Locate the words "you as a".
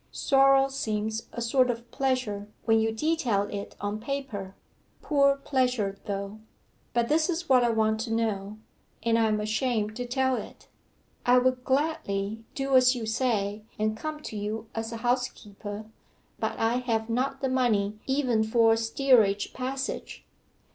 14.35-14.97